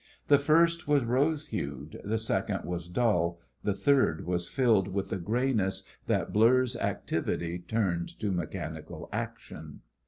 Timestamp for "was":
0.87-1.05, 2.65-2.89, 4.25-4.47